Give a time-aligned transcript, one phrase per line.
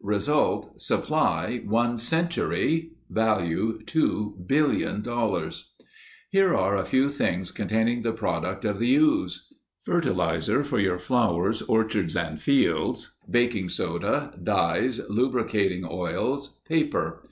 [0.00, 5.72] Result, supply one century; value two billion dollars.
[6.30, 9.52] Here are a few things containing the product of the ooze.
[9.82, 13.18] Fertilizer for your flowers, orchards, and fields.
[13.30, 17.22] Baking soda, dyes, lubricating oils, paper.